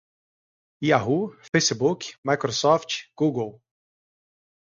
yahoo, 0.89 1.25
facebook, 1.51 2.01
microsoft, 2.27 2.89
google 3.19 3.51